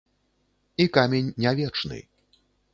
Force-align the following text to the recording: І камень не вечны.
І 0.85 0.87
камень 0.95 1.29
не 1.47 1.55
вечны. 1.63 2.03